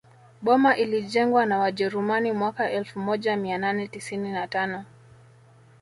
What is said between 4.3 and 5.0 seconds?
na tano